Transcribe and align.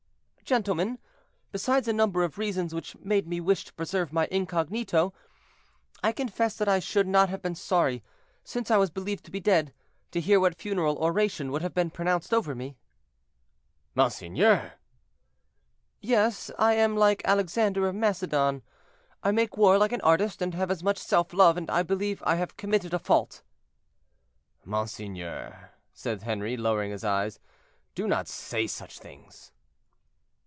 "Gentlemen, 0.43 0.99
besides 1.53 1.87
a 1.87 1.93
number 1.93 2.25
of 2.25 2.37
reasons 2.37 2.75
which 2.75 2.97
made 2.97 3.25
me 3.25 3.39
wish 3.39 3.63
to 3.63 3.73
preserve 3.73 4.11
my 4.11 4.27
incognito, 4.29 5.13
I 6.03 6.11
confess 6.11 6.57
that 6.57 6.67
I 6.67 6.79
should 6.79 7.07
not 7.07 7.29
have 7.29 7.41
been 7.41 7.55
sorry, 7.55 8.03
since 8.43 8.69
I 8.69 8.75
was 8.75 8.89
believed 8.89 9.23
to 9.23 9.31
be 9.31 9.39
dead, 9.39 9.73
to 10.11 10.19
hear 10.19 10.41
what 10.41 10.57
funeral 10.59 10.97
oration 10.97 11.51
would 11.53 11.61
have 11.61 11.73
been 11.73 11.89
pronounced 11.89 12.33
over 12.33 12.53
me." 12.53 12.75
"Monseigneur!" 13.95 14.73
"Yes; 16.01 16.51
I 16.59 16.73
am 16.73 16.97
like 16.97 17.21
Alexander 17.23 17.87
of 17.87 17.95
Macedon; 17.95 18.61
I 19.23 19.31
make 19.31 19.55
war 19.55 19.77
like 19.77 19.93
an 19.93 20.01
artist, 20.01 20.41
and 20.41 20.53
have 20.53 20.69
as 20.69 20.83
much 20.83 20.97
self 20.97 21.31
love; 21.31 21.55
and 21.55 21.69
I 21.71 21.81
believe 21.81 22.21
I 22.25 22.35
have 22.35 22.57
committed 22.57 22.93
a 22.93 22.99
fault." 22.99 23.41
"Monseigneur," 24.65 25.71
said 25.93 26.23
Henri, 26.23 26.57
lowering 26.57 26.91
his 26.91 27.05
eyes, 27.05 27.39
"do 27.95 28.05
not 28.05 28.27
say 28.27 28.67
such 28.67 28.99
things." 28.99 29.53